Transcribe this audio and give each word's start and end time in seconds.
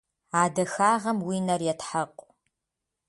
А 0.39 0.41
дахагъэм 0.53 1.19
уи 1.27 1.37
нэр 1.47 1.61
етхьэкъу. 1.71 2.27